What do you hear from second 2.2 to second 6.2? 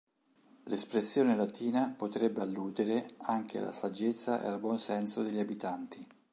alludere anche alla saggezza e al buon senso degli abitanti.